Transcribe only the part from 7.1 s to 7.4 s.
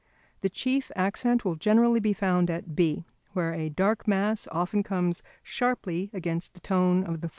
the forehead.